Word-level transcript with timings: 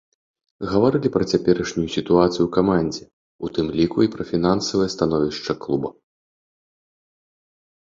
Гаварылі 0.69 1.09
пра 1.17 1.23
цяперашнюю 1.31 1.85
сітуацыю 1.97 2.43
ў 2.45 2.49
камандзе, 2.57 3.03
у 3.45 3.53
тым 3.59 3.67
ліку 3.83 3.99
і 4.09 4.13
пра 4.19 4.23
фінансавае 4.33 4.89
становішча 4.99 5.51
клуба. 5.65 5.97